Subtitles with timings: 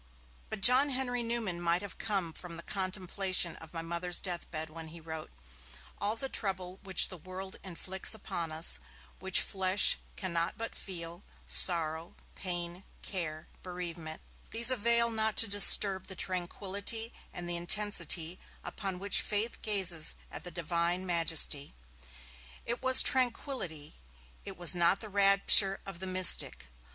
[0.49, 4.67] But John Henry Newman might have come from the contemplation of my Mother's death bed
[4.71, 5.29] when he wrote:
[5.99, 8.85] 'All the trouble which the world inflicts upon us, and
[9.21, 16.15] which flesh cannot but feel, sorrow, pain, care, bereavement, these avail not to disturb the
[16.15, 21.75] tranquillity and the intensity with which faith gazes at the Divine Majesty.'
[22.65, 23.93] It was 'tranquillity',
[24.45, 26.69] it was not the rapture of the mystic.